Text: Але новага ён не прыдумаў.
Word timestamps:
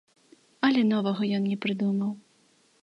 Але 0.67 0.81
новага 0.93 1.23
ён 1.41 1.47
не 1.51 1.57
прыдумаў. 1.67 2.11